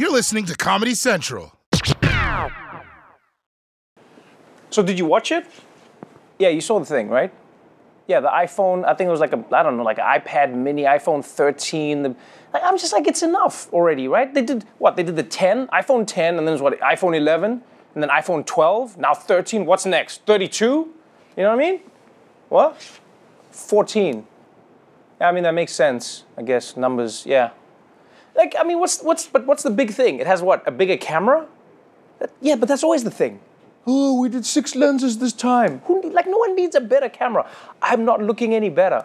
[0.00, 1.52] You're listening to Comedy Central.
[4.70, 5.44] So did you watch it?
[6.38, 7.30] Yeah, you saw the thing, right?
[8.06, 8.86] Yeah, the iPhone.
[8.86, 12.02] I think it was like a I don't know, like an iPad Mini, iPhone 13.
[12.02, 12.16] The,
[12.54, 14.32] like, I'm just like it's enough already, right?
[14.32, 14.96] They did what?
[14.96, 16.80] They did the 10, iPhone 10, and then what?
[16.80, 17.62] iPhone 11,
[17.94, 18.96] and then iPhone 12.
[18.96, 19.66] Now 13.
[19.66, 20.24] What's next?
[20.24, 20.64] 32.
[20.64, 21.80] You know what I mean?
[22.48, 23.00] What?
[23.50, 24.26] 14.
[25.20, 26.24] Yeah, I mean that makes sense.
[26.38, 27.26] I guess numbers.
[27.26, 27.50] Yeah.
[28.36, 30.20] Like I mean, what's what's but what's the big thing?
[30.20, 30.66] It has what?
[30.66, 31.46] A bigger camera?
[32.18, 33.40] That- yeah, but that's always the thing.
[33.86, 35.80] Oh, we did six lenses this time.
[35.86, 37.48] Who need, like no one needs a better camera.
[37.82, 39.04] I'm not looking any better.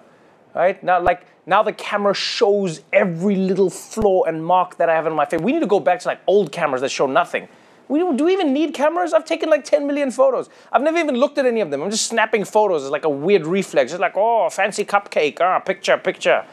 [0.54, 0.82] Right?
[0.84, 5.14] Now like now the camera shows every little flaw and mark that I have in
[5.14, 5.42] my face.
[5.42, 7.48] We need to go back to like old cameras that show nothing.
[7.88, 9.14] We do we even need cameras?
[9.14, 10.50] I've taken like 10 million photos.
[10.72, 11.84] I've never even looked at any of them.
[11.84, 12.84] I'm just snapping photos.
[12.84, 13.92] It's like a weird reflex.
[13.92, 15.40] It's like, oh, fancy cupcake.
[15.40, 16.46] Ah, picture, picture.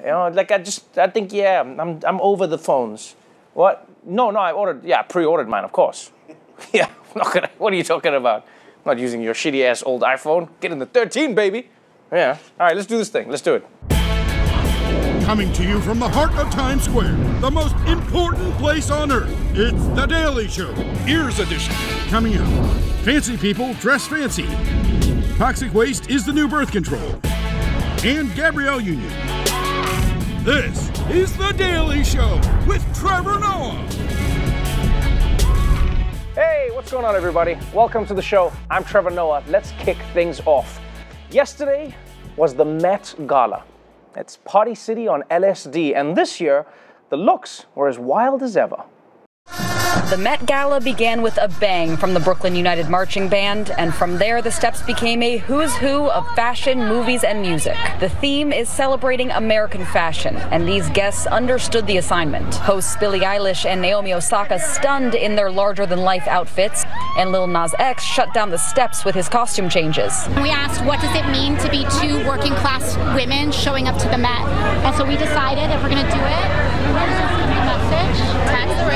[0.00, 3.14] You know, like I just, I think, yeah, I'm, I'm over the phones.
[3.54, 3.88] What?
[4.04, 6.10] No, no, I ordered, yeah, pre-ordered mine, of course.
[6.72, 8.42] yeah, I'm not gonna, what are you talking about?
[8.84, 10.48] I'm not using your shitty ass old iPhone.
[10.60, 11.68] Get in the 13, baby.
[12.10, 12.38] Yeah.
[12.58, 13.28] All right, let's do this thing.
[13.28, 13.66] Let's do it.
[15.24, 19.30] Coming to you from the heart of Times Square, the most important place on earth.
[19.52, 20.74] It's The Daily Show,
[21.06, 21.74] Ears Edition.
[22.08, 22.48] Coming up,
[23.04, 24.48] fancy people dress fancy.
[25.36, 27.20] Toxic waste is the new birth control.
[28.02, 29.49] And Gabrielle Union.
[30.50, 33.86] This is The Daily Show with Trevor Noah.
[36.34, 37.56] Hey, what's going on, everybody?
[37.72, 38.52] Welcome to the show.
[38.68, 39.44] I'm Trevor Noah.
[39.46, 40.80] Let's kick things off.
[41.30, 41.94] Yesterday
[42.36, 43.62] was the Met Gala.
[44.16, 46.66] It's Party City on LSD, and this year,
[47.10, 48.82] the looks were as wild as ever.
[50.08, 54.18] The Met Gala began with a bang from the Brooklyn United Marching Band, and from
[54.18, 57.76] there, the steps became a who's who of fashion, movies, and music.
[58.00, 62.54] The theme is celebrating American fashion, and these guests understood the assignment.
[62.56, 66.84] Hosts Billie Eilish and Naomi Osaka stunned in their larger than life outfits,
[67.16, 70.12] and Lil Nas X shut down the steps with his costume changes.
[70.36, 74.08] We asked, what does it mean to be two working class women showing up to
[74.08, 74.40] the Met?
[74.84, 76.48] And so we decided if we're going to do it,
[76.86, 78.18] we're going to the message,
[78.50, 78.86] tax the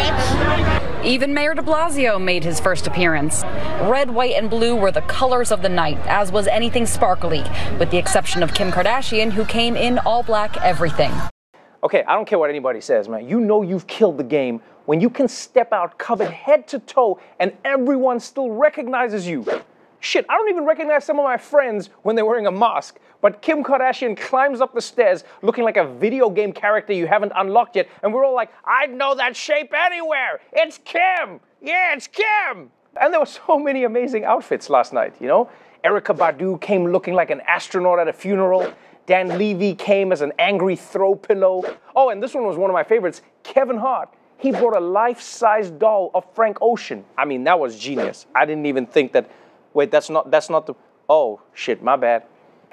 [0.81, 0.94] rich.
[1.05, 3.43] Even Mayor de Blasio made his first appearance.
[3.83, 7.45] Red, white, and blue were the colors of the night, as was anything sparkly,
[7.79, 11.13] with the exception of Kim Kardashian, who came in all black everything.
[11.83, 13.29] Okay, I don't care what anybody says, man.
[13.29, 17.21] You know you've killed the game when you can step out covered head to toe
[17.39, 19.45] and everyone still recognizes you.
[20.01, 22.99] Shit, I don't even recognize some of my friends when they're wearing a mask.
[23.25, 27.33] But Kim Kardashian climbs up the stairs looking like a video game character you haven't
[27.35, 30.41] unlocked yet, and we're all like, I know that shape anywhere.
[30.53, 31.41] It's Kim.
[31.63, 32.71] Yeah, it's Kim.
[33.01, 35.49] And there were so many amazing outfits last night, you know?
[35.85, 38.71] Erykah Badu came looking like an astronaut at a funeral.
[39.07, 41.65] Dan Levy came as an angry throw pillow.
[41.97, 44.11] Oh, and this one was one of my favorites Kevin Hart.
[44.37, 47.07] He brought a life size doll of Frank Ocean.
[47.17, 48.27] I mean, that was genius.
[48.35, 49.31] I didn't even think that.
[49.73, 50.75] Wait, that's not that's not the.
[51.09, 52.25] Oh shit, my bad.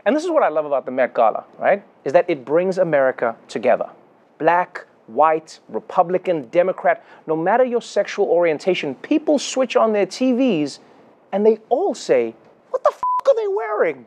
[0.05, 1.83] And this is what I love about the Met Gala, right?
[2.05, 3.89] Is that it brings America together.
[4.39, 10.79] Black, white, Republican, Democrat, no matter your sexual orientation, people switch on their TVs
[11.31, 12.33] and they all say,
[12.69, 14.05] What the f are they wearing?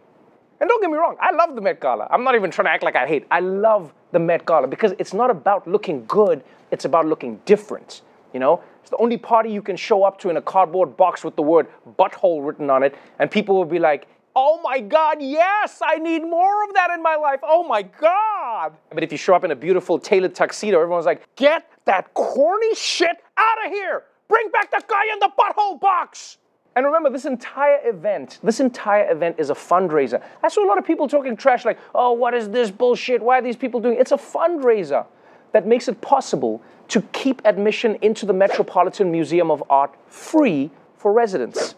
[0.61, 2.09] And don't get me wrong, I love the Met Gala.
[2.11, 3.27] I'm not even trying to act like I hate.
[3.31, 8.03] I love the Met Gala because it's not about looking good, it's about looking different.
[8.33, 11.23] You know, it's the only party you can show up to in a cardboard box
[11.23, 11.69] with the word
[11.99, 16.23] butthole written on it, and people will be like, Oh my God, yes, I need
[16.23, 17.41] more of that in my life.
[17.43, 18.73] Oh my God.
[18.91, 22.75] But if you show up in a beautiful tailored tuxedo, everyone's like, Get that corny
[22.75, 24.05] shit out of here.
[24.29, 26.39] Bring back the guy in the butthole box.
[26.77, 30.21] And remember, this entire event, this entire event is a fundraiser.
[30.43, 33.23] I saw a lot of people talking trash like, oh, what is this bullshit?
[33.23, 34.01] Why are these people doing it?
[34.01, 35.07] It's a fundraiser
[35.53, 41.13] that makes it possible to keep admission into the Metropolitan Museum of Art free for
[41.13, 41.77] residents.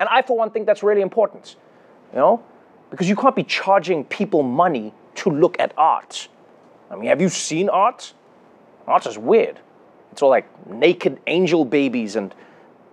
[0.00, 1.56] And I, for one, think that's really important,
[2.12, 2.42] you know,
[2.90, 6.28] because you can't be charging people money to look at art.
[6.90, 8.14] I mean, have you seen art?
[8.86, 9.60] Art is weird.
[10.12, 12.34] It's all like naked angel babies and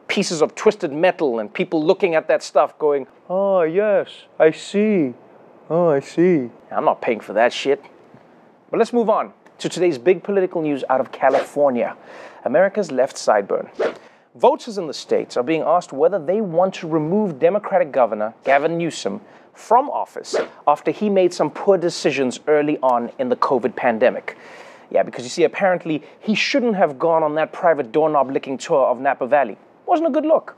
[0.07, 5.13] pieces of twisted metal and people looking at that stuff going, oh, yes, I see.
[5.69, 6.49] Oh, I see.
[6.71, 7.83] I'm not paying for that shit.
[8.69, 11.95] But let's move on to today's big political news out of California
[12.43, 13.69] America's left sideburn.
[14.35, 18.77] Voters in the states are being asked whether they want to remove Democratic Governor Gavin
[18.77, 19.21] Newsom
[19.53, 20.35] from office
[20.67, 24.37] after he made some poor decisions early on in the COVID pandemic.
[24.91, 28.85] Yeah, because you see, apparently he shouldn't have gone on that private doorknob licking tour
[28.87, 29.57] of Napa Valley.
[29.85, 30.57] Wasn't a good look.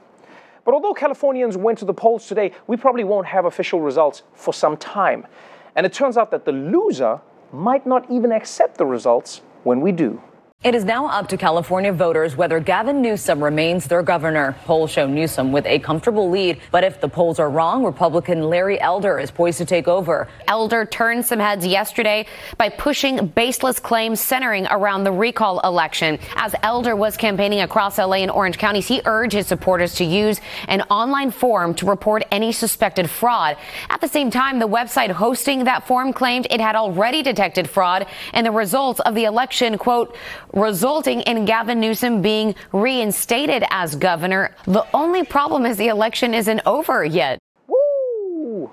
[0.65, 4.55] But although Californians went to the polls today, we probably won't have official results for
[4.55, 5.27] some time.
[5.75, 7.21] And it turns out that the loser
[7.53, 10.19] might not even accept the results when we do.
[10.67, 14.53] It is now up to California voters whether Gavin Newsom remains their governor.
[14.65, 18.77] Polls show Newsom with a comfortable lead, but if the polls are wrong, Republican Larry
[18.81, 20.27] Elder is poised to take over.
[20.45, 22.25] Elder turned some heads yesterday
[22.57, 26.19] by pushing baseless claims centering around the recall election.
[26.35, 30.41] As Elder was campaigning across LA and Orange counties, he urged his supporters to use
[30.67, 33.55] an online form to report any suspected fraud.
[33.89, 38.05] At the same time, the website hosting that form claimed it had already detected fraud
[38.33, 40.13] and the results of the election, quote,
[40.57, 44.55] resulting in Gavin Newsom being reinstated as governor.
[44.65, 47.39] The only problem is the election isn't over yet.
[47.67, 48.71] Woo!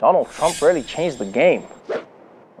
[0.00, 1.62] Donald Trump really changed the game.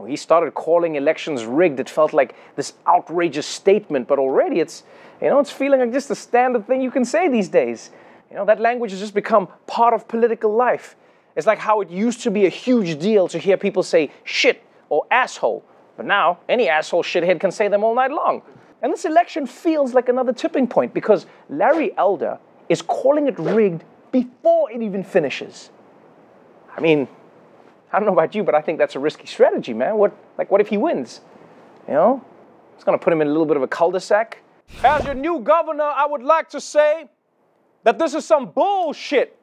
[0.06, 4.84] He started calling elections rigged, it felt like this outrageous statement, but already it's,
[5.20, 7.90] you know, it's feeling like just a standard thing you can say these days.
[8.30, 10.96] You know, that language has just become part of political life.
[11.34, 14.62] It's like how it used to be a huge deal to hear people say shit
[14.88, 15.64] or asshole.
[15.98, 18.40] But now, any asshole shithead can say them all night long.
[18.82, 23.82] And this election feels like another tipping point because Larry Elder is calling it rigged
[24.12, 25.70] before it even finishes.
[26.74, 27.08] I mean,
[27.92, 29.96] I don't know about you, but I think that's a risky strategy, man.
[29.96, 31.20] What, like, what if he wins?
[31.88, 32.24] You know,
[32.76, 34.38] it's going to put him in a little bit of a cul-de-sac.
[34.84, 37.08] As your new governor, I would like to say
[37.82, 39.36] that this is some bullshit.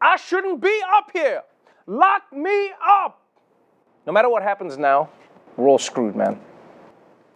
[0.00, 1.42] I shouldn't be up here.
[1.86, 3.20] Lock me up.
[4.06, 5.10] No matter what happens now,
[5.60, 6.40] we're all screwed, man.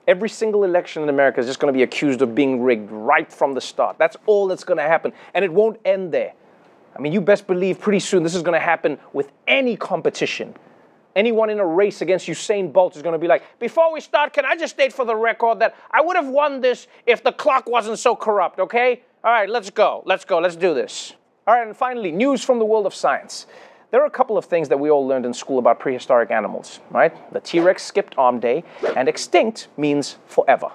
[0.06, 3.32] Every single election in America is just going to be accused of being rigged right
[3.32, 3.96] from the start.
[3.98, 5.12] That's all that's going to happen.
[5.32, 6.34] And it won't end there.
[6.96, 10.54] I mean, you best believe pretty soon this is going to happen with any competition.
[11.16, 14.32] Anyone in a race against Usain Bolt is going to be like, before we start,
[14.32, 17.32] can I just state for the record that I would have won this if the
[17.32, 19.02] clock wasn't so corrupt, okay?
[19.22, 20.02] All right, let's go.
[20.06, 20.38] Let's go.
[20.38, 21.14] Let's do this.
[21.46, 23.46] All right, and finally, news from the world of science.
[23.90, 26.80] There are a couple of things that we all learned in school about prehistoric animals,
[26.90, 27.12] right?
[27.32, 28.64] The T Rex skipped arm day,
[28.96, 30.70] and extinct means forever.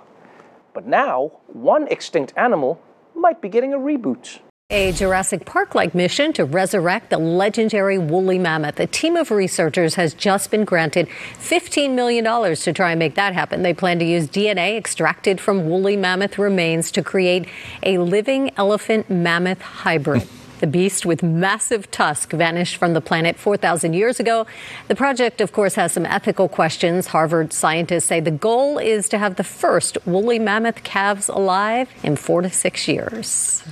[0.73, 2.81] But now, one extinct animal
[3.15, 4.39] might be getting a reboot.
[4.71, 8.79] A Jurassic Park like mission to resurrect the legendary woolly mammoth.
[8.79, 11.09] A team of researchers has just been granted
[11.39, 12.23] $15 million
[12.55, 13.63] to try and make that happen.
[13.63, 17.47] They plan to use DNA extracted from woolly mammoth remains to create
[17.81, 20.29] a living elephant mammoth hybrid.
[20.59, 24.45] The beast with massive tusk vanished from the planet 4,000 years ago.
[24.89, 27.07] The project, of course, has some ethical questions.
[27.07, 32.17] Harvard scientists say the goal is to have the first woolly mammoth calves alive in
[32.17, 33.63] four to six years.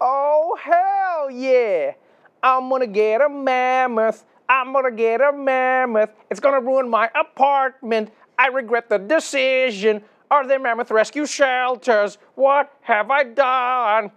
[0.00, 1.92] Oh, hell yeah!
[2.42, 4.24] I'm gonna get a mammoth.
[4.48, 6.08] I'm gonna get a mammoth.
[6.30, 8.12] It's gonna ruin my apartment.
[8.38, 10.02] I regret the decision.
[10.30, 12.16] Are there mammoth rescue shelters?
[12.34, 14.10] What have I done?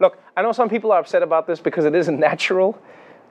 [0.00, 2.80] Look, I know some people are upset about this because it isn't natural.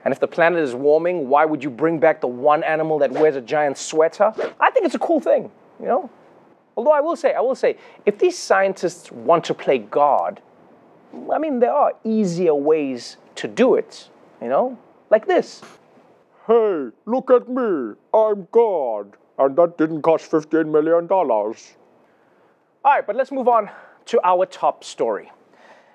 [0.04, 3.10] And if the planet is warming, why would you bring back the one animal that
[3.12, 4.32] wears a giant sweater?
[4.58, 6.08] I think it's a cool thing, you know?
[6.76, 7.76] Although I will say, I will say,
[8.06, 10.40] if these scientists want to play God,
[11.30, 14.08] I mean, there are easier ways to do it,
[14.40, 14.78] you know?
[15.10, 15.60] Like this.
[16.46, 17.94] Hey, look at me.
[18.14, 19.16] I'm God.
[19.38, 21.10] And that didn't cost $15 million.
[21.10, 21.54] All
[22.84, 23.68] right, but let's move on
[24.06, 25.30] to our top story.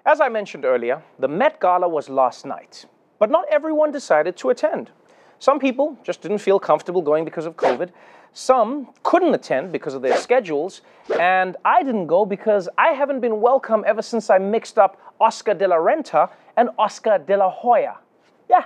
[0.08, 2.86] As I mentioned earlier, the Met Gala was last night,
[3.18, 4.92] but not everyone decided to attend.
[5.40, 7.90] Some people just didn't feel comfortable going because of COVID.
[8.32, 10.82] Some couldn't attend because of their schedules,
[11.20, 15.56] and I didn't go because I haven't been welcome ever since I mixed up Oscar
[15.56, 17.98] de la Renta and Oscar de la Hoya.
[18.48, 18.66] Yeah,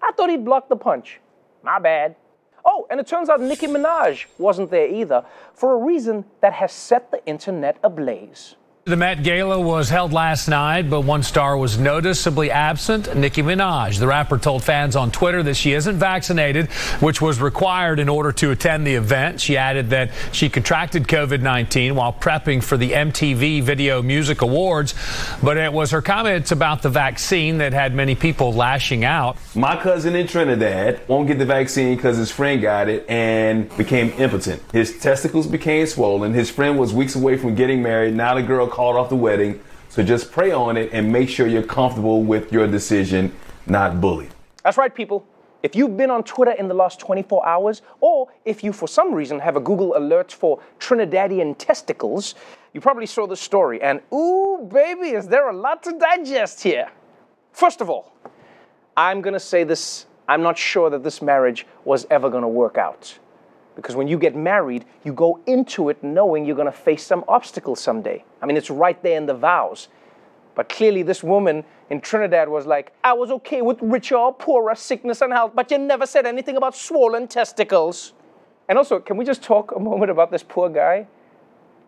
[0.00, 1.20] I thought he'd block the punch.
[1.62, 2.16] My bad.
[2.64, 6.72] Oh, and it turns out Nicki Minaj wasn't there either for a reason that has
[6.72, 8.56] set the internet ablaze.
[8.84, 14.00] The Met Gala was held last night, but one star was noticeably absent Nicki Minaj.
[14.00, 18.32] The rapper told fans on Twitter that she isn't vaccinated, which was required in order
[18.32, 19.40] to attend the event.
[19.40, 24.96] She added that she contracted COVID 19 while prepping for the MTV Video Music Awards,
[25.40, 29.36] but it was her comments about the vaccine that had many people lashing out.
[29.54, 34.10] My cousin in Trinidad won't get the vaccine because his friend got it and became
[34.18, 34.60] impotent.
[34.72, 36.34] His testicles became swollen.
[36.34, 38.16] His friend was weeks away from getting married.
[38.16, 39.60] Now the girl called off the wedding.
[39.90, 43.30] So just pray on it and make sure you're comfortable with your decision,
[43.66, 44.30] not bully.
[44.64, 45.26] That's right, people.
[45.62, 49.14] If you've been on Twitter in the last 24 hours, or if you for some
[49.14, 52.34] reason have a Google alert for Trinidadian testicles,
[52.72, 53.80] you probably saw the story.
[53.82, 56.90] And ooh, baby, is there a lot to digest here.
[57.52, 58.14] First of all,
[58.96, 63.18] I'm gonna say this I'm not sure that this marriage was ever gonna work out.
[63.74, 67.24] Because when you get married, you go into it knowing you're going to face some
[67.26, 68.24] obstacles someday.
[68.42, 69.88] I mean, it's right there in the vows.
[70.54, 74.74] But clearly, this woman in Trinidad was like, I was okay with richer or poorer,
[74.74, 78.12] sickness and health, but you never said anything about swollen testicles.
[78.68, 81.06] And also, can we just talk a moment about this poor guy?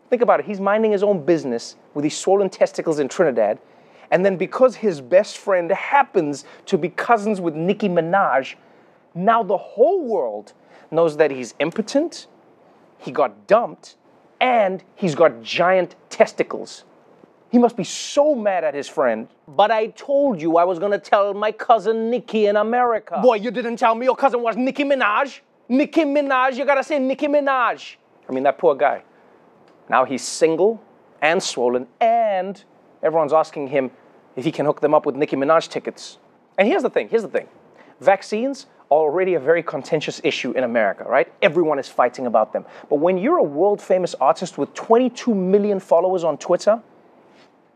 [0.08, 0.46] Think about it.
[0.46, 3.58] He's minding his own business with his swollen testicles in Trinidad.
[4.10, 8.54] And then because his best friend happens to be cousins with Nicki Minaj,
[9.14, 10.52] now the whole world
[10.90, 12.26] knows that he's impotent,
[12.98, 13.96] he got dumped,
[14.40, 16.84] and he's got giant testicles.
[17.50, 19.28] He must be so mad at his friend.
[19.46, 23.20] But I told you I was gonna tell my cousin Nicki in America.
[23.22, 25.40] Boy, you didn't tell me your cousin was Nicki Minaj.
[25.68, 27.96] Nicki Minaj, you gotta say Nicki Minaj.
[28.28, 29.02] I mean, that poor guy.
[29.88, 30.82] Now he's single
[31.22, 32.62] and swollen, and
[33.02, 33.90] everyone's asking him
[34.34, 36.18] if he can hook them up with Nicki Minaj tickets.
[36.58, 37.48] And here's the thing here's the thing
[38.00, 41.32] vaccines already a very contentious issue in America, right?
[41.42, 42.64] Everyone is fighting about them.
[42.88, 46.80] But when you're a world famous artist with 22 million followers on Twitter,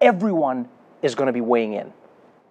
[0.00, 0.68] everyone
[1.02, 1.92] is going to be weighing in.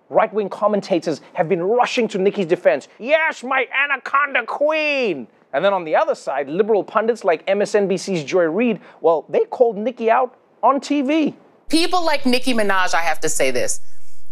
[0.09, 2.87] Right wing commentators have been rushing to Nicki's defense.
[2.97, 5.27] Yes, my anaconda queen!
[5.53, 9.77] And then on the other side, liberal pundits like MSNBC's Joy Reid, well, they called
[9.77, 11.33] Nicki out on TV.
[11.69, 13.81] People like Nicki Minaj, I have to say this.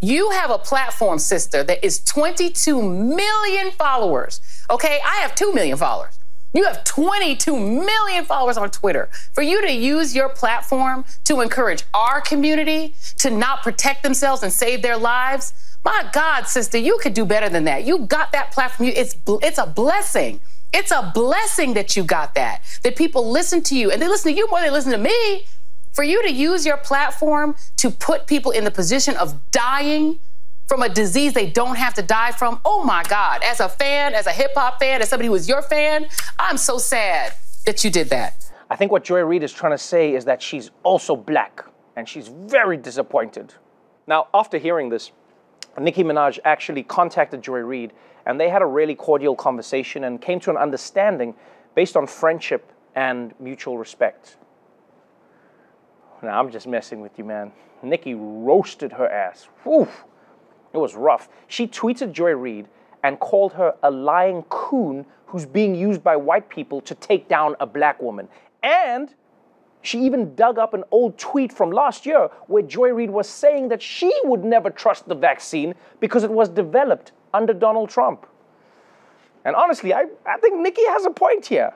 [0.02, 4.42] You have a platform, sister, that is 22 million followers.
[4.70, 6.20] Okay, I have 2 million followers.
[6.54, 9.10] You have 22 million followers on Twitter.
[9.34, 14.54] For you to use your platform to encourage our community to not protect themselves and
[14.54, 17.84] save their lives, my God, sister, you could do better than that.
[17.84, 18.90] You got that platform.
[18.96, 20.40] It's, it's a blessing.
[20.74, 24.32] It's a blessing that you got that, that people listen to you and they listen
[24.32, 25.46] to you more than they listen to me.
[25.96, 30.20] For you to use your platform to put people in the position of dying
[30.68, 32.60] from a disease they don't have to die from.
[32.66, 33.42] Oh my God.
[33.44, 36.58] As a fan, as a hip hop fan, as somebody who was your fan, I'm
[36.58, 37.34] so sad
[37.66, 38.52] that you did that.
[38.70, 41.64] I think what Joy Reid is trying to say is that she's also black,
[41.96, 43.54] and she's very disappointed.
[44.06, 45.12] Now, after hearing this,
[45.80, 47.94] Nicki Minaj actually contacted Joy Reid,
[48.26, 51.36] and they had a really cordial conversation and came to an understanding
[51.74, 54.36] based on friendship and mutual respect.
[56.26, 57.52] Now, I'm just messing with you, man.
[57.84, 59.48] Nicki roasted her ass.
[59.64, 59.88] Whew.
[60.74, 61.30] It was rough.
[61.48, 62.68] She tweeted Joy Reid
[63.04, 67.56] and called her a lying coon who's being used by white people to take down
[67.60, 68.28] a black woman.
[68.64, 69.14] And
[69.84, 73.70] she even dug up an old tweet from last year where Joy Reid was saying
[73.70, 78.26] that she would never trust the vaccine because it was developed under Donald Trump.
[79.46, 81.72] And honestly, I, I think Nicki has a point here.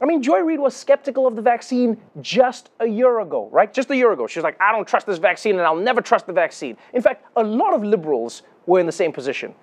[0.00, 3.72] I mean, Joy Reid was skeptical of the vaccine just a year ago, right?
[3.72, 4.26] Just a year ago.
[4.26, 6.76] She was like, I don't trust this vaccine and I'll never trust the vaccine.
[6.92, 9.54] In fact, a lot of liberals were in the same position.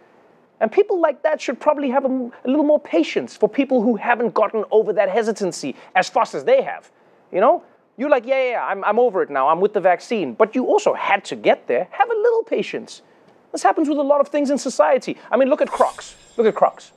[0.60, 3.96] And people like that should probably have a, a little more patience for people who
[3.96, 6.90] haven't gotten over that hesitancy as fast as they have.
[7.32, 7.64] You know?
[7.98, 9.50] You're like, yeah, yeah, yeah, I'm, I'm over it now.
[9.50, 10.34] I'm with the vaccine.
[10.34, 11.88] But you also had to get there.
[11.92, 13.04] Have a little patience.
[13.52, 15.16] This happens with a lot of things in society.
[15.32, 16.16] I mean, look at Crocs.
[16.38, 16.92] Look at Crocs.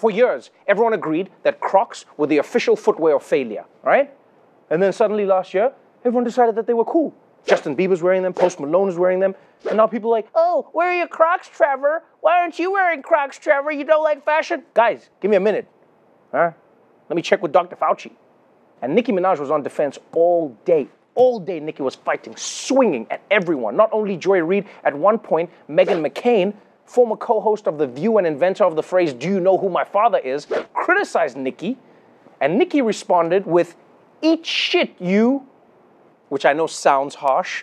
[0.00, 4.10] For years, everyone agreed that Crocs were the official footwear of failure, right?
[4.70, 5.72] And then suddenly last year,
[6.06, 7.14] everyone decided that they were cool.
[7.46, 9.34] Justin Bieber's wearing them, Post Malone is wearing them,
[9.68, 12.02] and now people are like, oh, where are your Crocs, Trevor?
[12.22, 13.72] Why aren't you wearing Crocs, Trevor?
[13.72, 14.62] You don't like fashion?
[14.72, 15.68] Guys, give me a minute.
[16.32, 16.52] Huh?
[17.10, 17.76] Let me check with Dr.
[17.76, 18.12] Fauci.
[18.80, 20.88] And Nicki Minaj was on defense all day.
[21.14, 23.76] All day, Nicki was fighting, swinging at everyone.
[23.76, 26.54] Not only Joy Reid, at one point, Meghan McCain
[26.90, 29.84] former co-host of The View and inventor of the phrase, do you know who my
[29.84, 31.78] father is, criticized Nicki,
[32.40, 33.76] and Nicki responded with,
[34.22, 35.46] eat shit, you,
[36.30, 37.62] which I know sounds harsh,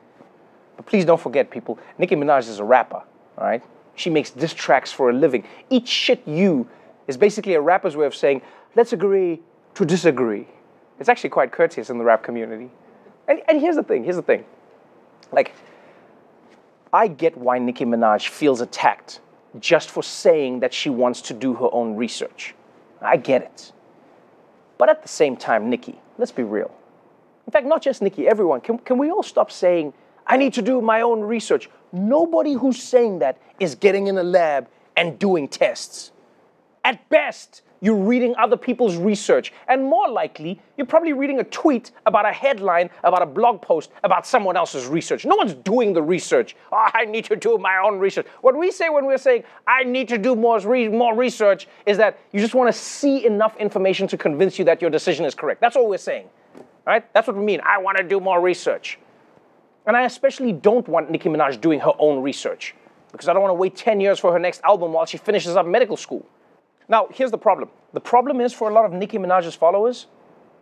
[0.78, 3.04] but please don't forget, people, Nicki Minaj is a rapper,
[3.38, 3.62] all right?
[3.96, 5.44] She makes diss tracks for a living.
[5.70, 6.66] Eat shit, you
[7.08, 8.42] is basically a rapper's way of saying,
[8.76, 9.42] let's agree
[9.74, 10.48] to disagree.
[11.02, 12.70] It's actually quite courteous in the rap community.
[13.28, 14.46] And, and here's the thing, here's the thing.
[15.34, 15.54] Like,
[16.94, 19.20] I get why Nicki Minaj feels attacked
[19.60, 22.56] just for saying that she wants to do her own research.
[23.02, 23.72] I get it.
[24.78, 26.74] But at the same time, Nicki, let's be real.
[27.46, 29.94] In fact, not just Nicki, everyone, can, can we all stop saying,
[30.26, 31.70] I need to do my own research?
[31.92, 36.12] Nobody who's saying that is getting in a lab and doing tests.
[36.84, 39.54] At best, you're reading other people's research.
[39.68, 43.92] And more likely, you're probably reading a tweet about a headline, about a blog post,
[44.04, 45.26] about someone else's research.
[45.26, 46.56] No one's doing the research.
[46.72, 48.28] Oh, I need to do my own research.
[48.42, 52.20] What we say when we're saying, I need to do more, more research, is that
[52.32, 55.62] you just want to see enough information to convince you that your decision is correct.
[55.62, 56.28] That's all we're saying.
[56.86, 57.12] Right?
[57.14, 57.60] That's what we mean.
[57.66, 58.98] I want to do more research.
[59.86, 62.76] And I especially don't want Nicki Minaj doing her own research
[63.12, 65.56] because I don't want to wait 10 years for her next album while she finishes
[65.56, 66.26] up medical school.
[66.90, 67.70] Now, here's the problem.
[67.94, 70.08] The problem is for a lot of Nicki Minaj's followers,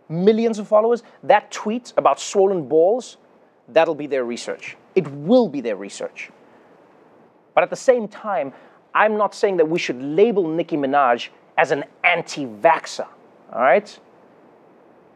[0.08, 3.16] millions of followers, that tweet about swollen balls,
[3.68, 4.76] that'll be their research.
[4.94, 6.30] It will be their research.
[7.54, 8.52] But at the same time,
[8.94, 13.06] I'm not saying that we should label Nicki Minaj as an anti vaxxer,
[13.52, 13.98] all right?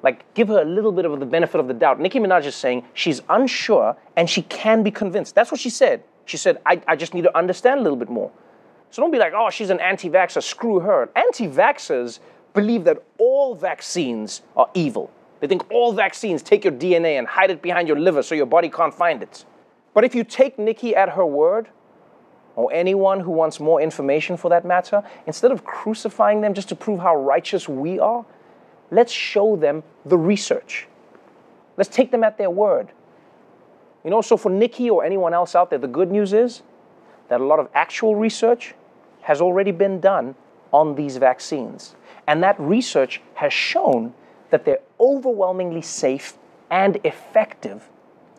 [0.03, 2.01] Like, give her a little bit of the benefit of the doubt.
[2.01, 5.35] Nicki Minaj is saying she's unsure and she can be convinced.
[5.35, 6.03] That's what she said.
[6.25, 8.31] She said, I, I just need to understand a little bit more.
[8.91, 11.09] So don't be like, oh, she's an anti vaxxer, screw her.
[11.15, 12.19] Anti vaxxers
[12.55, 15.11] believe that all vaccines are evil.
[15.41, 18.47] They think all vaccines take your DNA and hide it behind your liver so your
[18.47, 19.45] body can't find it.
[19.95, 21.69] But if you take Nicki at her word,
[22.57, 26.77] or anyone who wants more information for that matter, instead of crucifying them just to
[26.77, 28.25] prove how righteous we are,
[28.91, 30.87] let's show them the research.
[31.77, 32.89] Let's take them at their word.
[34.05, 36.63] You know, so for Nicki or anyone else out there, the good news is
[37.29, 38.75] that a lot of actual research
[39.23, 40.35] has already been done
[40.73, 41.95] on these vaccines.
[42.27, 44.15] And that research has shown
[44.51, 46.35] that they're overwhelmingly safe
[46.71, 47.89] and effective,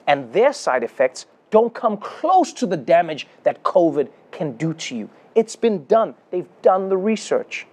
[0.08, 4.96] and their side effects don't come close to the damage that COVID can do to
[4.96, 5.10] you.
[5.36, 7.68] It's been done, they've done the research.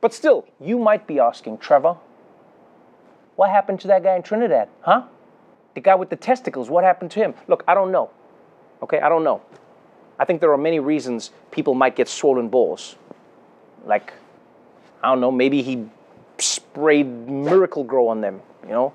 [0.00, 1.96] But still, you might be asking, Trevor,
[3.36, 4.68] what happened to that guy in Trinidad?
[4.82, 5.04] Huh?
[5.74, 7.34] The guy with the testicles, what happened to him?
[7.48, 8.10] Look, I don't know.
[8.82, 9.40] Okay, I don't know.
[10.22, 12.94] I think there are many reasons people might get swollen balls.
[13.84, 14.12] Like,
[15.02, 15.84] I don't know, maybe he
[16.38, 18.92] sprayed Miracle-Gro on them, you know?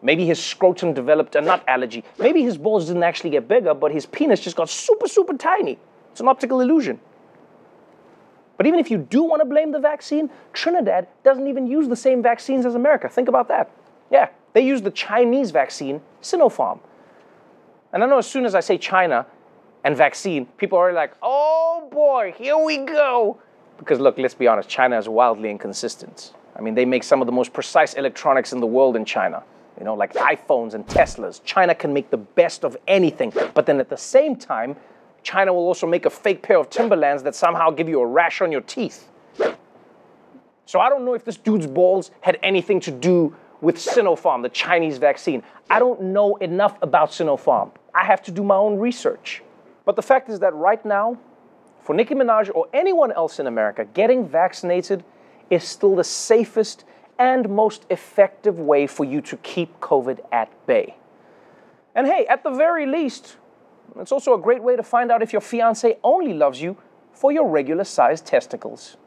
[0.00, 2.02] Maybe his scrotum developed uh, a nut allergy.
[2.18, 5.76] Maybe his balls didn't actually get bigger, but his penis just got super, super tiny.
[6.12, 6.98] It's an optical illusion.
[8.56, 11.96] But even if you do want to blame the vaccine, Trinidad doesn't even use the
[11.96, 13.06] same vaccines as America.
[13.10, 13.70] Think about that.
[14.10, 16.78] Yeah, they use the Chinese vaccine, Sinopharm.
[17.92, 19.26] And I know as soon as I say China
[19.84, 23.38] and vaccine, people are like, oh boy, here we go.
[23.78, 26.34] Because look, let's be honest, China is wildly inconsistent.
[26.56, 29.42] I mean, they make some of the most precise electronics in the world in China.
[29.78, 31.40] You know, like iPhones and Teslas.
[31.44, 33.32] China can make the best of anything.
[33.54, 34.74] But then at the same time,
[35.22, 38.40] China will also make a fake pair of Timberlands that somehow give you a rash
[38.40, 39.08] on your teeth.
[40.66, 44.48] So I don't know if this dude's balls had anything to do with Sinopharm, the
[44.48, 45.42] Chinese vaccine.
[45.70, 47.70] I don't know enough about Sinopharm.
[47.94, 49.42] I have to do my own research.
[49.88, 51.16] But the fact is that right now,
[51.80, 55.02] for Nicki Minaj or anyone else in America, getting vaccinated
[55.48, 56.84] is still the safest
[57.18, 60.98] and most effective way for you to keep COVID at bay.
[61.94, 63.38] And hey, at the very least,
[63.98, 66.76] it's also a great way to find out if your fiance only loves you
[67.14, 68.98] for your regular sized testicles.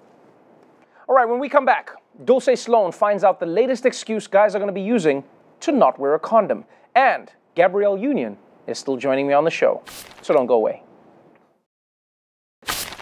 [1.08, 1.92] All right, when we come back,
[2.26, 5.26] Dulce Sloan finds out the latest excuse guys are going to be using
[5.60, 6.66] to not wear a condom.
[6.96, 9.82] And Gabrielle Union is still joining me on the show.
[10.22, 10.84] So don't go away.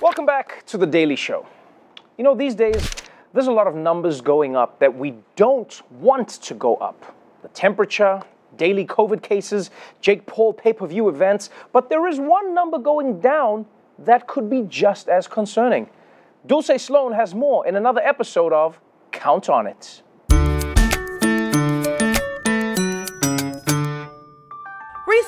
[0.01, 1.45] Welcome back to The Daily Show.
[2.17, 2.89] You know, these days,
[3.33, 7.15] there's a lot of numbers going up that we don't want to go up.
[7.41, 8.21] The temperature,
[8.57, 13.19] daily COVID cases, Jake Paul pay per view events, but there is one number going
[13.19, 13.65] down
[13.99, 15.89] that could be just as concerning.
[16.47, 18.79] Dulce Sloan has more in another episode of
[19.11, 20.01] Count on It.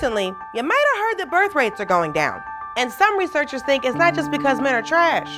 [0.01, 2.41] Recently, you might have heard that birth rates are going down,
[2.75, 5.29] and some researchers think it's not just because men are trash.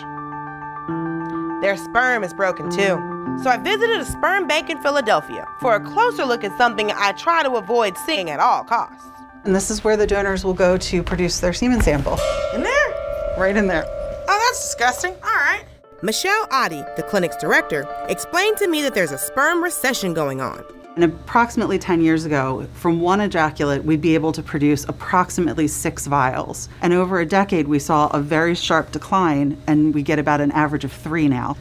[1.61, 2.95] Their sperm is broken too.
[3.43, 7.11] So I visited a sperm bank in Philadelphia for a closer look at something I
[7.11, 9.05] try to avoid seeing at all costs.
[9.43, 12.17] And this is where the donors will go to produce their semen sample.
[12.53, 13.35] In there?
[13.37, 13.83] Right in there.
[13.85, 15.11] Oh, that's disgusting.
[15.25, 15.65] All right.
[16.01, 20.63] Michelle Adi, the clinic's director, explained to me that there's a sperm recession going on.
[20.95, 26.05] And approximately 10 years ago, from one ejaculate, we'd be able to produce approximately six
[26.05, 26.69] vials.
[26.81, 30.51] And over a decade, we saw a very sharp decline, and we get about an
[30.51, 31.57] average of three now.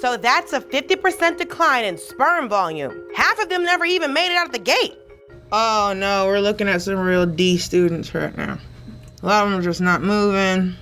[0.00, 3.08] So that's a 50% decline in sperm volume.
[3.16, 4.96] Half of them never even made it out the gate.
[5.50, 8.58] Oh no, we're looking at some real D students right now.
[9.22, 10.74] A lot of them are just not moving,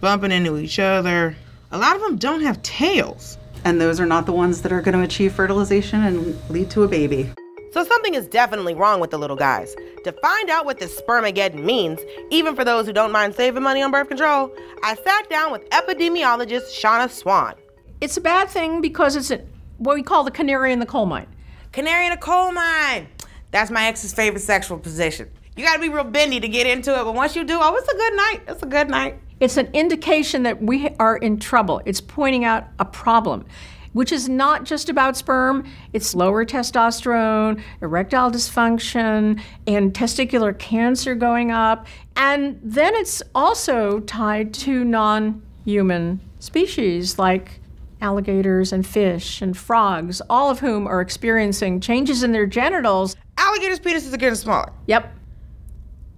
[0.00, 1.36] bumping into each other.
[1.72, 3.36] A lot of them don't have tails.
[3.66, 6.84] And those are not the ones that are going to achieve fertilization and lead to
[6.84, 7.32] a baby.
[7.72, 9.74] So something is definitely wrong with the little guys.
[10.04, 11.98] To find out what this spermageddon means,
[12.30, 14.52] even for those who don't mind saving money on birth control,
[14.84, 17.54] I sat down with epidemiologist Shanna Swan.
[18.00, 19.44] It's a bad thing because it's a,
[19.78, 21.26] what we call the canary in the coal mine.
[21.72, 23.08] Canary in a coal mine.
[23.50, 25.28] That's my ex's favorite sexual position.
[25.56, 27.88] You gotta be real bendy to get into it, but once you do, oh, it's
[27.88, 28.40] a good night.
[28.46, 29.18] It's a good night.
[29.38, 31.82] It's an indication that we are in trouble.
[31.84, 33.44] It's pointing out a problem,
[33.92, 41.50] which is not just about sperm, it's lower testosterone, erectile dysfunction, and testicular cancer going
[41.50, 41.86] up.
[42.16, 47.60] And then it's also tied to non human species like
[48.00, 53.16] alligators and fish and frogs, all of whom are experiencing changes in their genitals.
[53.36, 54.72] Alligators' penises are getting smaller.
[54.86, 55.14] Yep.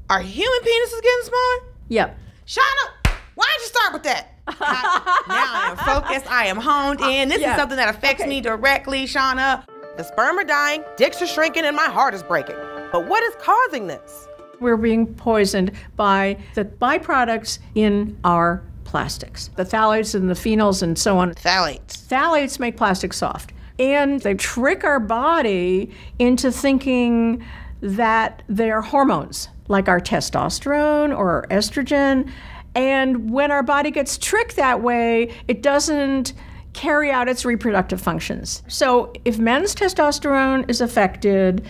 [0.09, 1.73] Are human penises getting smaller?
[1.89, 2.19] Yep.
[2.45, 2.98] Shanna,
[3.39, 4.33] why did you start with that?
[4.49, 6.31] I, now I am focused.
[6.31, 7.29] I am honed in.
[7.29, 7.53] This yeah.
[7.53, 8.29] is something that affects Okay.
[8.29, 9.65] me directly, Shanna.
[9.97, 12.57] The sperm are dying, dicks are shrinking, and my heart is breaking.
[12.91, 14.27] But what is causing this?
[14.61, 20.99] We're being poisoned by the byproducts in our plastics the phthalates and the phenols and
[20.99, 21.35] so on.
[21.35, 21.99] Phthalates.
[22.09, 23.53] Phthalates make plastic soft.
[23.79, 27.45] And they trick our body into thinking
[27.81, 32.29] that they're hormones, like our testosterone or our estrogen.
[32.79, 36.33] And when our body gets tricked that way, it doesn't
[36.75, 38.63] carry out its reproductive functions.
[38.69, 41.67] So if men's testosterone is affected,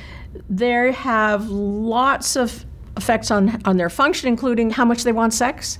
[0.50, 2.66] they have lots of
[2.98, 5.78] effects on, on their function, including how much they want sex,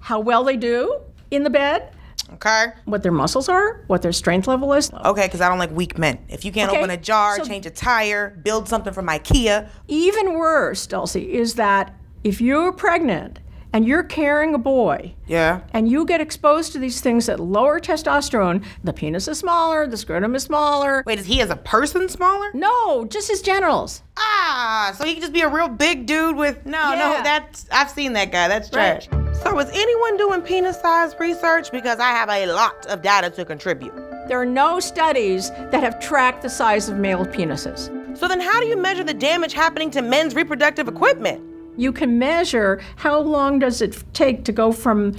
[0.00, 1.92] how well they do in the bed,
[2.32, 2.68] Okay.
[2.86, 4.90] what their muscles are, what their strength level is.
[5.04, 6.18] Okay, because I don't like weak men.
[6.30, 9.68] If you can't Okay, open a jar, so- change a tire, build something from IKEA.
[9.86, 13.40] Even worse, Dulcie, is that if you're pregnant
[13.74, 15.60] and you're carrying a boy, Yeah.
[15.72, 19.96] and you get exposed to these things that lower testosterone, the penis is smaller, the
[19.96, 21.02] scrotum is smaller.
[21.04, 22.50] Wait, is he as a person smaller?
[22.54, 24.02] No, just his genitals.
[24.16, 27.20] Ah, so he can just be a real big dude with no, no.
[27.24, 28.46] That's I've seen that guy.
[28.46, 29.02] That's Right.
[29.02, 29.42] trash.
[29.42, 31.72] So is anyone doing penis size research?
[31.72, 33.92] Because I have a lot of data to contribute.
[34.28, 37.90] There are no studies that have tracked the size of male penises.
[38.16, 41.42] So then, how do you measure the damage happening to men's reproductive equipment?
[41.76, 45.14] You can measure how long does it take to go from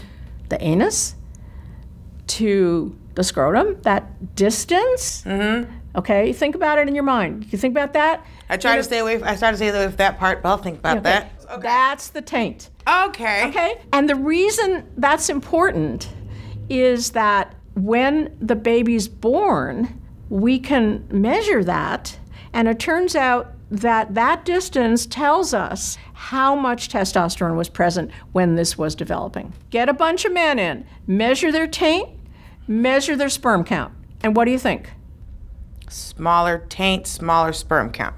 [0.49, 1.15] the anus
[2.27, 5.23] to the scrotum, that distance.
[5.23, 5.71] Mm-hmm.
[5.97, 7.47] Okay, think about it in your mind.
[7.51, 8.25] You think about that?
[8.49, 9.15] I try to stay away.
[9.23, 11.03] I try to stay away from that part, but I'll think about Okay.
[11.03, 11.61] that.
[11.61, 12.69] That's the taint.
[12.87, 13.47] Okay.
[13.47, 13.81] Okay.
[13.93, 16.09] And the reason that's important
[16.69, 22.19] is that when the baby's born, we can measure that.
[22.51, 28.55] And it turns out that that distance tells us how much testosterone was present when
[28.55, 29.53] this was developing.
[29.69, 32.09] Get a bunch of men in, measure their taint,
[32.67, 33.93] measure their sperm count.
[34.23, 34.89] And what do you think?
[35.88, 38.15] Smaller taint, smaller sperm count.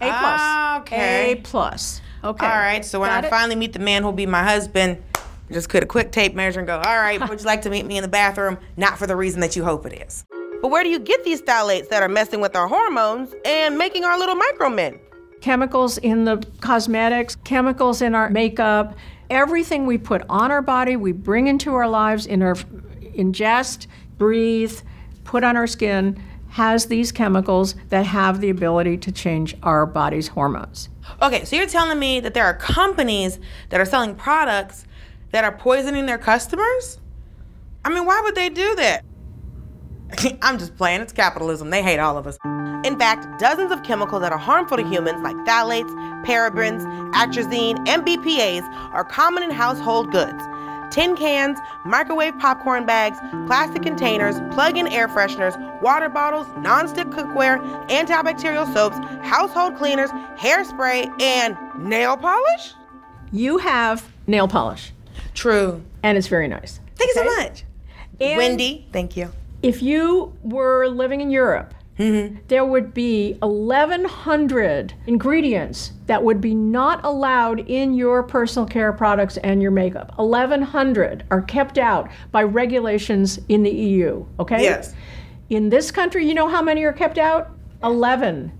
[0.00, 0.80] A plus.
[0.80, 1.32] Okay.
[1.32, 2.00] A plus.
[2.24, 2.44] Okay.
[2.44, 2.84] All right.
[2.84, 3.30] So when Got I it?
[3.30, 5.00] finally meet the man who'll be my husband,
[5.52, 7.86] just put a quick tape measure and go, all right, would you like to meet
[7.86, 8.58] me in the bathroom?
[8.76, 10.24] Not for the reason that you hope it is.
[10.60, 14.04] But where do you get these phthalates that are messing with our hormones and making
[14.04, 14.98] our little micro men?
[15.44, 18.96] Chemicals in the cosmetics, chemicals in our makeup,
[19.28, 22.54] everything we put on our body, we bring into our lives, in our
[23.14, 24.80] ingest, breathe,
[25.24, 30.28] put on our skin, has these chemicals that have the ability to change our body's
[30.28, 30.88] hormones.
[31.20, 34.86] Okay, so you're telling me that there are companies that are selling products
[35.32, 36.98] that are poisoning their customers?
[37.84, 39.04] I mean, why would they do that?
[40.42, 41.00] I'm just playing.
[41.00, 41.70] It's capitalism.
[41.70, 42.36] They hate all of us.
[42.84, 45.90] In fact, dozens of chemicals that are harmful to humans, like phthalates,
[46.24, 50.42] parabens, atrazine, and BPAs, are common in household goods.
[50.90, 57.58] Tin cans, microwave popcorn bags, plastic containers, plug in air fresheners, water bottles, non-stick cookware,
[57.88, 58.96] antibacterial soaps,
[59.26, 62.74] household cleaners, hairspray, and nail polish?
[63.32, 64.92] You have nail polish.
[65.32, 65.82] True.
[66.02, 66.80] And it's very nice.
[66.96, 67.64] Thank you so much.
[68.20, 69.32] And Wendy, thank you.
[69.64, 72.36] If you were living in Europe, mm-hmm.
[72.48, 79.38] there would be 1,100 ingredients that would be not allowed in your personal care products
[79.38, 80.12] and your makeup.
[80.18, 84.62] 1,100 are kept out by regulations in the EU, okay?
[84.62, 84.92] Yes.
[85.48, 87.50] In this country, you know how many are kept out?
[87.82, 88.52] 11.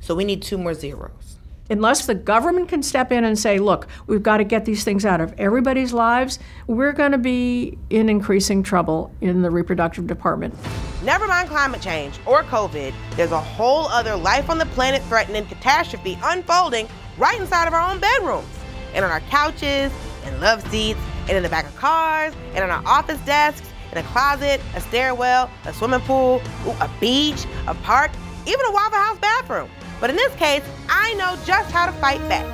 [0.00, 1.37] So we need two more zeros.
[1.70, 5.04] Unless the government can step in and say, look, we've got to get these things
[5.04, 10.54] out of everybody's lives, we're going to be in increasing trouble in the reproductive department.
[11.02, 15.44] Never mind climate change or COVID, there's a whole other life on the planet threatening
[15.44, 18.48] catastrophe unfolding right inside of our own bedrooms,
[18.94, 19.92] and on our couches,
[20.24, 23.98] and love seats, and in the back of cars, and on our office desks, in
[23.98, 28.10] a closet, a stairwell, a swimming pool, ooh, a beach, a park,
[28.46, 29.68] even a Waffle House bathroom.
[30.00, 32.46] But in this case, I know just how to fight back.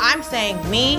[0.00, 0.94] I'm saying me,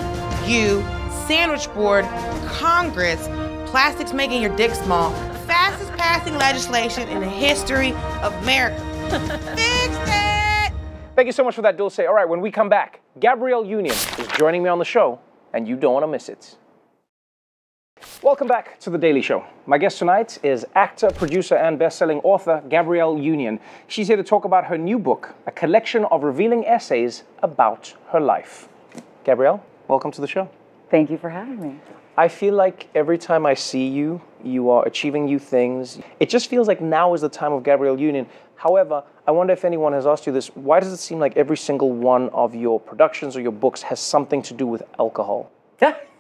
[0.46, 0.82] you,
[1.28, 2.06] sandwich board,
[2.48, 3.28] Congress,
[3.70, 5.12] plastics making your dick small,
[5.46, 8.80] fastest passing legislation in the history of America.
[9.56, 10.74] Fix it!
[11.16, 12.00] Thank you so much for that, Dulce.
[12.00, 15.20] All right, when we come back, Gabrielle Union is joining me on the show,
[15.54, 16.58] and you don't want to miss it.
[18.22, 19.46] Welcome back to The Daily Show.
[19.68, 23.60] My guest tonight is actor, producer, and best-selling author Gabrielle Union.
[23.88, 28.20] She's here to talk about her new book, a collection of revealing essays about her
[28.20, 28.68] life.
[29.24, 30.50] Gabrielle, welcome to the show.
[30.90, 31.80] Thank you for having me.
[32.18, 36.00] I feel like every time I see you, you are achieving new things.
[36.20, 38.26] It just feels like now is the time of Gabrielle Union.
[38.56, 41.58] However, I wonder if anyone has asked you this why does it seem like every
[41.58, 45.52] single one of your productions or your books has something to do with alcohol?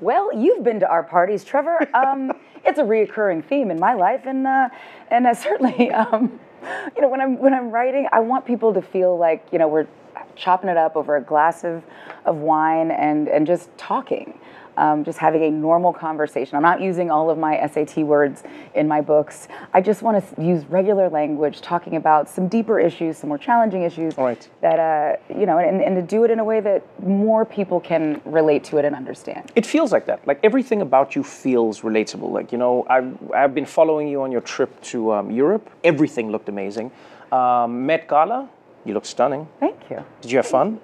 [0.00, 1.88] Well, you've been to our parties, Trevor.
[1.94, 2.32] Um,
[2.64, 4.68] it's a reoccurring theme in my life, and uh,
[5.10, 6.38] and uh, certainly um,
[6.94, 9.68] you know, when I'm when I'm writing, I want people to feel like you know
[9.68, 9.86] we're
[10.34, 11.82] chopping it up over a glass of,
[12.26, 14.38] of wine and and just talking.
[14.76, 16.56] Um, just having a normal conversation.
[16.56, 18.42] I'm not using all of my SAT words
[18.74, 19.48] in my books.
[19.72, 23.82] I just want to use regular language, talking about some deeper issues, some more challenging
[23.82, 24.16] issues.
[24.18, 24.48] Right.
[24.60, 27.80] That uh, you know, and, and to do it in a way that more people
[27.80, 29.50] can relate to it and understand.
[29.54, 30.26] It feels like that.
[30.26, 32.30] Like everything about you feels relatable.
[32.30, 35.70] Like you know, I've I've been following you on your trip to um, Europe.
[35.84, 36.90] Everything looked amazing.
[37.32, 38.48] Um, Met Gala,
[38.84, 39.48] you look stunning.
[39.58, 40.04] Thank you.
[40.20, 40.80] Did you have fun?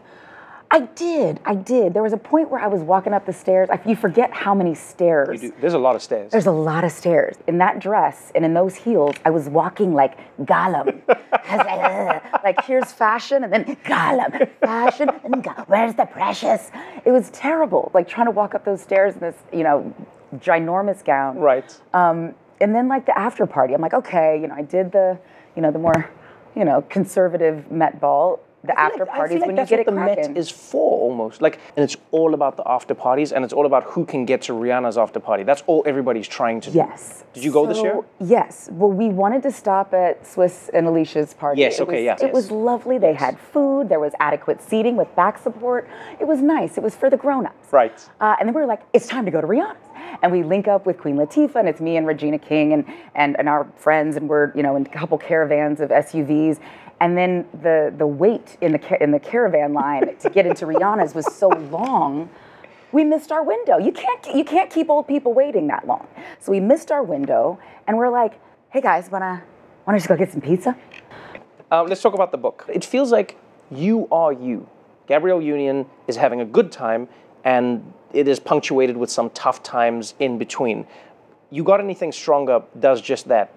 [0.75, 1.39] I did.
[1.45, 1.93] I did.
[1.93, 3.69] There was a point where I was walking up the stairs.
[3.71, 5.43] I, you forget how many stairs.
[5.61, 6.33] There's a lot of stairs.
[6.33, 7.37] There's a lot of stairs.
[7.47, 11.03] In that dress and in those heels, I was walking like Gollum.
[11.09, 15.47] I was like, "Ugh." like, here's fashion, and then Gollum, fashion, and.
[15.67, 16.71] Where's the precious?
[17.05, 17.91] It was terrible.
[17.93, 19.95] Like trying to walk up those stairs in this, you know,
[20.37, 21.39] ginormous gown.
[21.39, 21.79] Right.
[21.93, 25.19] Um, and then like the after party, I'm like, okay, you know, I did the,
[25.55, 26.09] you know, the more,
[26.57, 28.41] you know, conservative Met Ball.
[28.65, 31.01] The after I parties like when you that's get what it the Met is for
[31.01, 31.43] almost.
[31.43, 34.43] Like, and it's all about the after parties, and it's all about who can get
[34.43, 35.43] to Rihanna's after party.
[35.43, 36.77] That's all everybody's trying to do.
[36.79, 37.25] Yes.
[37.33, 37.95] Did you go this year?
[37.95, 38.69] So, Yes.
[38.71, 41.61] Well, we wanted to stop at Swizz and Alicia's party.
[41.61, 42.35] Yes, It okay, was, yes, It yes.
[42.35, 42.99] was lovely.
[42.99, 43.89] They had food.
[43.89, 45.89] There was adequate seating with back support.
[46.21, 46.77] It was nice.
[46.77, 47.73] It was for the grown-ups.
[47.73, 47.99] Right.
[48.21, 49.89] Uh, and then we were like, it's time to go to Rihanna's.
[50.23, 53.37] And we link up with Queen Latifah, and it's me and Regina King and, and,
[53.39, 56.59] and our friends, and we're you know in a couple caravans of SUVs.
[57.03, 61.17] And then the the wait in the in the caravan line to get into Rihanna's
[61.17, 62.31] was so long,
[62.93, 63.77] we missed our window.
[63.77, 66.07] You can't you can't keep old people waiting that long.
[66.39, 69.43] So we missed our window, and we're like, hey guys, wanna
[69.85, 70.77] wanna just go get some pizza?
[71.73, 72.67] Um, let's talk about the book.
[72.73, 73.37] It feels like
[73.73, 74.69] you are you.
[75.09, 77.09] Gabrielle Union is having a good time,
[77.43, 80.87] and it is punctuated with some tough times in between.
[81.51, 83.53] You Got Anything Stronger does just that.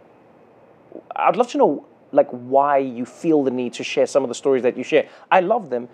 [1.16, 4.36] I'd love to know, like, why you feel the need to share some of the
[4.36, 5.08] stories that you share.
[5.32, 5.90] I love them,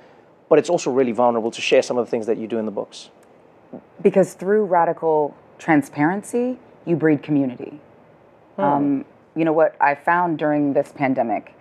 [0.49, 2.65] but it's also really vulnerable to share some of the things that you do in
[2.65, 3.09] the books.
[4.01, 7.79] because through radical transparency, you breed community.
[8.57, 9.05] Um,
[9.35, 11.53] you know what I found during this pandemic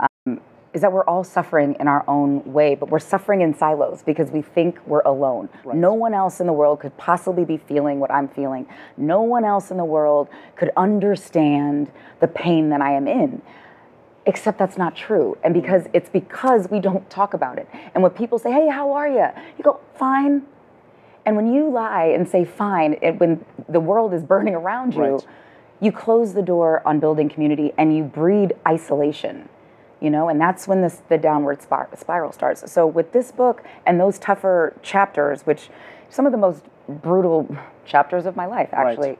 [0.00, 0.40] um,
[0.72, 4.30] is that we're all suffering in our own way, but we're suffering in silos because
[4.30, 5.48] we think we're alone.
[5.74, 8.66] No one else in the world could possibly be feeling what I'm feeling.
[8.96, 13.42] No one else in the world could understand the pain that I am in.
[14.28, 15.36] Except that's not true.
[15.42, 15.62] And mm-hmm.
[15.62, 17.68] because it's because we don't talk about it.
[17.94, 19.26] And when people say, hey, how are you?
[19.56, 20.42] You go, fine.
[21.24, 25.02] And when you lie and say fine, it, when the world is burning around you,
[25.02, 25.26] Right.
[25.80, 29.48] you close the door on building community and you breed isolation.
[30.00, 32.70] You know, and that's when this the downward spir- spiral starts.
[32.70, 35.70] So with this book and those tougher chapters, which
[36.08, 38.68] some of the most brutal chapters of my life,
[39.08, 39.18] Right.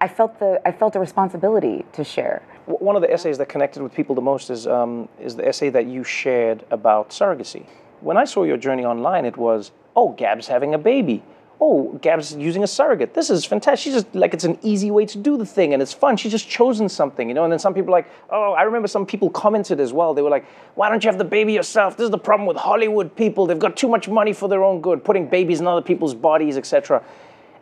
[0.00, 2.42] I felt the I felt a responsibility to share.
[2.66, 5.70] One of the essays that connected with people the most is, um, is the essay
[5.70, 7.64] that you shared about surrogacy.
[8.00, 11.22] When I saw your journey online, it was, oh, Gab's having a baby.
[11.60, 13.14] Oh, Gab's using a surrogate.
[13.14, 13.84] This is fantastic.
[13.84, 16.16] She's just like, it's an easy way to do the thing and it's fun.
[16.16, 17.42] She's just chosen something, you know?
[17.42, 20.14] And then some people like, oh, I remember some people commented as well.
[20.14, 20.44] They were like,
[20.76, 21.96] why don't you have the baby yourself?
[21.96, 23.46] This is the problem with Hollywood people.
[23.46, 26.56] They've got too much money for their own good, putting babies in other people's bodies,
[26.56, 27.02] etc.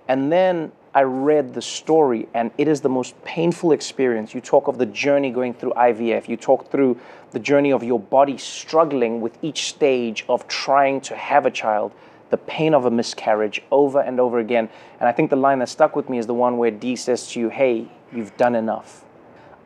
[0.08, 4.34] And then I read the story, and it is the most painful experience.
[4.34, 6.98] You talk of the journey going through IVF, you talk through
[7.32, 11.92] the journey of your body struggling with each stage of trying to have a child,
[12.30, 14.70] the pain of a miscarriage over and over again.
[14.98, 17.30] And I think the line that stuck with me is the one where Dee says
[17.32, 19.04] to you, Hey, you've done enough.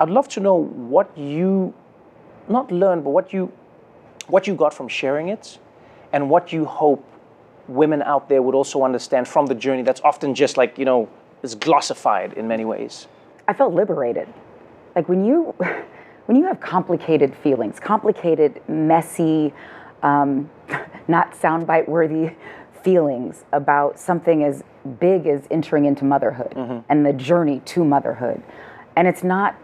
[0.00, 1.72] I'd love to know what you
[2.48, 3.52] not learned, but what you
[4.26, 5.60] what you got from sharing it
[6.12, 7.06] and what you hope
[7.68, 11.08] women out there would also understand from the journey that's often just like, you know,
[11.42, 13.08] is glossified in many ways.
[13.48, 14.28] I felt liberated.
[14.94, 15.54] Like when you
[16.26, 19.52] when you have complicated feelings, complicated, messy,
[20.02, 20.48] um,
[21.08, 22.30] not soundbite worthy
[22.82, 24.62] feelings about something as
[24.98, 28.42] big as entering into motherhood and the journey to motherhood.
[28.96, 29.56] And it's not,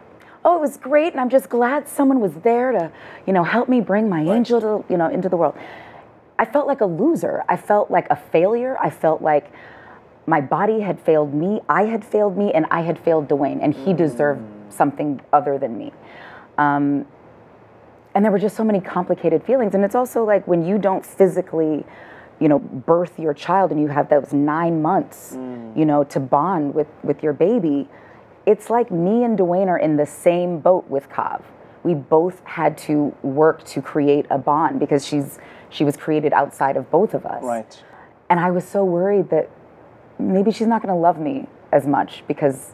[0.45, 2.91] oh, it was great, and I'm just glad someone was there to,
[3.27, 5.57] you know, help me bring my angel to, you know, into the world.
[6.39, 7.45] I felt like a loser.
[7.49, 8.77] I felt like a failure.
[8.79, 9.51] I felt like
[10.27, 13.73] my body had failed me, I had failed me, and I had failed Dwyane, and
[13.75, 15.93] he deserved something other than me.
[16.59, 17.07] Um,
[18.15, 19.75] and there were just so many complicated feelings.
[19.75, 21.85] And it's also like when you don't physically,
[22.41, 25.33] you know, birth your child and you have those nine months,
[25.77, 27.89] you know, to bond with, with your baby,
[28.47, 31.43] it's like me and Dwyane are in the same boat with Kav.
[31.83, 36.77] We both had to work to create a bond because she's she was created outside
[36.77, 37.43] of both of us.
[37.43, 37.85] Right.
[38.31, 39.51] And I was so worried that
[40.19, 42.73] maybe she's not going to love me as much because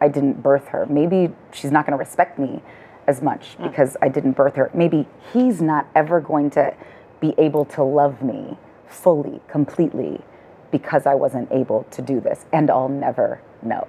[0.00, 0.86] I didn't birth her.
[0.86, 2.62] Maybe she's not going to respect me
[3.06, 3.70] as much mm.
[3.70, 4.70] because I didn't birth her.
[4.74, 6.74] Maybe he's not ever going to
[7.20, 10.20] be able to love me fully, completely,
[10.70, 13.88] because I wasn't able to do this, and I'll never know.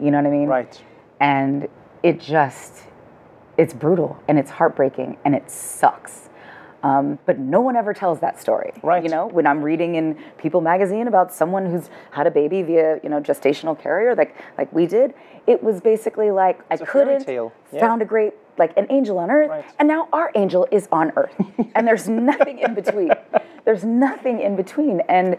[0.00, 0.48] You know what I mean?
[0.48, 0.82] Right.
[1.20, 1.68] And
[2.02, 2.84] it just,
[3.56, 6.27] it's brutal and it's heartbreaking and it sucks.
[6.82, 8.72] Um, but no one ever tells that story.
[8.82, 9.02] Right.
[9.02, 13.00] You know, when I'm reading in People magazine about someone who's had a baby via,
[13.02, 15.14] you know, gestational carrier, like like we did,
[15.46, 17.52] it was basically like I a fairy couldn't.
[17.72, 17.80] Yeah.
[17.80, 21.34] found a great like an angel on earth, and now our angel is on earth,
[21.74, 23.10] and there's nothing in between.
[23.64, 25.36] There's nothing in between, and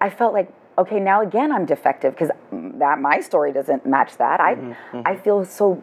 [0.00, 4.40] I felt like okay, now again I'm defective because that my story doesn't match that.
[4.40, 5.82] I Mm-hmm, I feel so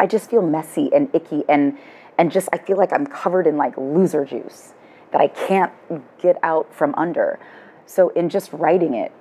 [0.00, 1.78] I just feel messy and icky and
[2.18, 4.74] and just I feel like I'm covered in like loser juice
[5.12, 5.72] that I can't
[6.20, 7.38] get out from under.
[7.86, 9.12] So in just writing it,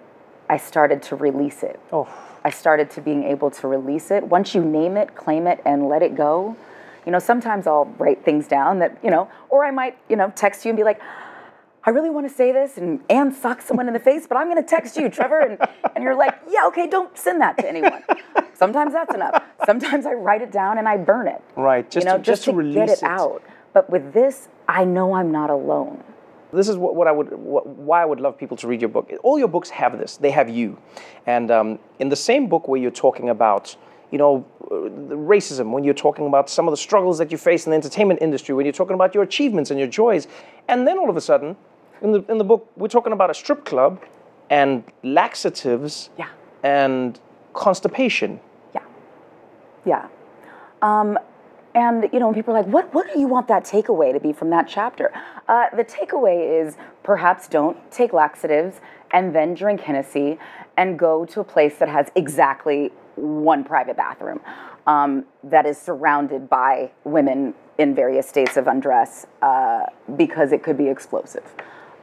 [0.50, 1.80] I started to release it.
[1.92, 2.08] Oh.
[2.44, 4.24] I started to being able to release it.
[4.24, 6.56] Once you name it, claim it, and let it go.
[7.06, 10.32] You know, sometimes I'll write things down that, you know, or I might, you know,
[10.36, 11.02] text you and be like,
[11.84, 14.50] I really want to say this, and and sucks someone in the face, but I'm
[14.50, 15.40] going to text you, Trevor.
[15.40, 15.58] And,
[15.96, 18.04] and you're like, yeah, okay, don't send that to anyone.
[18.58, 19.43] Sometimes that's enough.
[19.65, 21.41] Sometimes I write it down and I burn it.
[21.56, 21.89] Right.
[21.89, 23.43] Just you know, to, just to, release get it, out.
[23.74, 26.04] But with this, I know I'm not alone.
[26.52, 28.89] This is what, what I would, what, why I would love people to read your
[28.89, 29.12] book.
[29.22, 30.17] All your books have this.
[30.17, 30.78] They have you,
[31.26, 33.76] and um, in the same book where you're talking about,
[34.12, 34.76] you know, uh,
[35.13, 38.22] racism, when you're talking about some of the struggles that you face in the entertainment
[38.22, 40.28] industry, when you're talking about your achievements and your joys,
[40.70, 41.58] and then all of a sudden,
[42.02, 44.02] in the in the book, we're talking about a strip club,
[44.50, 46.30] and laxatives, yeah.
[46.63, 47.20] and
[47.54, 48.39] constipation.
[49.88, 50.08] Yeah.
[50.82, 51.17] Um,
[51.73, 52.93] and you know, when people are like, "What?
[52.93, 55.12] What do you want that takeaway to be from that chapter?"
[55.47, 60.38] Uh, the takeaway is perhaps don't take laxatives and then drink Hennessy
[60.76, 64.41] and go to a place that has exactly one private bathroom
[64.86, 69.86] um, that is surrounded by women in various states of undress uh,
[70.17, 71.45] because it could be explosive.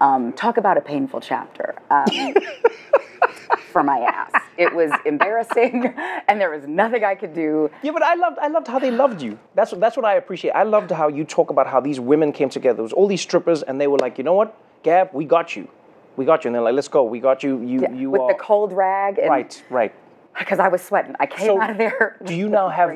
[0.00, 1.74] Um, talk about a painful chapter.
[1.90, 2.34] Um,
[3.74, 4.43] for my ass.
[4.56, 5.94] It was embarrassing,
[6.28, 7.70] and there was nothing I could do.
[7.82, 9.38] Yeah, but I loved I loved how they loved you.
[9.54, 10.52] That's what that's what I appreciate.
[10.52, 12.76] I loved how you talk about how these women came together.
[12.76, 15.56] There was all these strippers, and they were like, you know what, Gab, we got
[15.56, 15.68] you,
[16.16, 17.60] we got you, and they're like, let's go, we got you.
[17.62, 19.18] You you with are the cold rag.
[19.18, 19.94] And, right, right.
[20.38, 21.14] Because I was sweating.
[21.20, 22.16] I came So, out of there.
[22.24, 22.90] Do you now have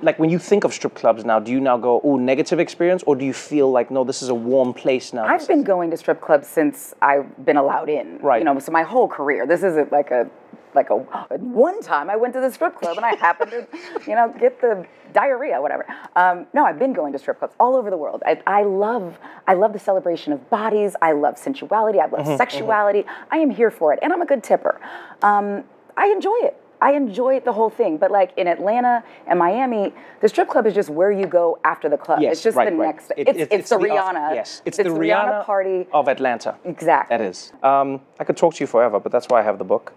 [0.00, 1.40] like when you think of strip clubs now?
[1.40, 4.28] Do you now go, oh, negative experience, or do you feel like no, this is
[4.28, 5.24] a warm place now?
[5.24, 8.18] I've been going to strip clubs since I've been allowed in.
[8.18, 8.38] Right.
[8.38, 9.44] You know, so my whole career.
[9.44, 10.30] This isn't like a
[10.74, 13.66] like a one time I went to the strip club and I happened to,
[14.06, 15.86] you know, get the diarrhea, whatever.
[16.16, 18.22] Um, no, I've been going to strip clubs all over the world.
[18.26, 20.96] I, I love I love the celebration of bodies.
[21.02, 22.00] I love sensuality.
[22.00, 23.04] I love Mhm, sexuality.
[23.30, 24.80] I am here for it, and I'm a good tipper.
[25.22, 25.64] Um,
[25.96, 26.60] I enjoy it.
[26.82, 30.74] I enjoy the whole thing, but like in Atlanta and Miami, the strip club is
[30.74, 32.20] just where you go after the club.
[32.20, 32.86] Yes, it's just right, the right.
[32.86, 33.12] next.
[33.16, 33.82] It- it's, it- it's, the off-
[34.14, 34.34] Rihanna.
[34.34, 36.56] yes, it's, the Rihanna, Rihanna party of Atlanta.
[36.64, 37.16] Exactly.
[37.16, 37.52] That is.
[37.62, 39.92] Um, I could talk to you forever, but that's why I have the book.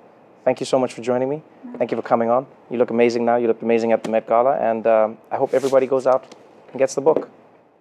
[0.47, 1.41] Thank you so much for joining me.
[1.77, 2.47] Thank you for coming on.
[2.69, 3.35] You look amazing now.
[3.35, 6.33] You look amazing at the Met Gala, and um, I hope everybody goes out
[6.69, 7.29] and gets the book.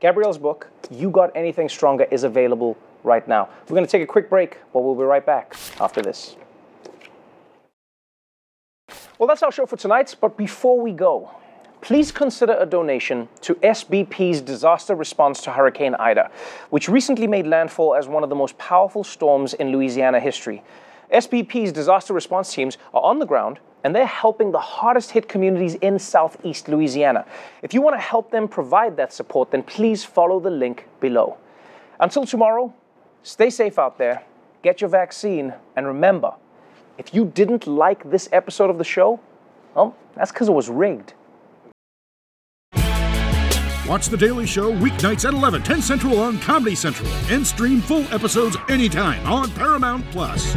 [0.00, 3.48] Gabrielle's book, You Got Anything Stronger, is available right now.
[3.68, 6.35] We're going to take a quick break, but we'll be right back after this.
[9.16, 11.31] Well, that's our show for tonight, but before we go,
[11.83, 16.33] please consider a donation to SBP's disaster response to Hurricane Ida,
[16.70, 20.64] which recently made landfall as one of the most powerful storms in Louisiana history.
[21.12, 25.77] SBP's disaster response teams are on the ground and they're helping the hardest hit communities
[25.77, 27.25] in southeast Louisiana.
[27.62, 31.37] If you want to help them provide that support, then please follow the link below.
[32.01, 32.75] Until tomorrow,
[33.23, 34.25] stay safe out there,
[34.62, 36.35] get your vaccine, and remember,
[36.99, 39.21] if you didn't like this episode of the show,
[39.75, 41.12] well, that's because it was rigged.
[43.87, 48.03] Watch The Daily Show weeknights at 11, 10 Central on Comedy Central, and stream full
[48.12, 50.57] episodes anytime on Paramount Plus.